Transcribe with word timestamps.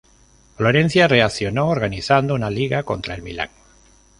Florencia 0.57 1.07
reaccionó 1.07 1.69
organizando 1.69 2.33
una 2.33 2.49
liga 2.49 2.81
contra 2.81 3.13
el 3.13 3.21
Milán. 3.21 3.51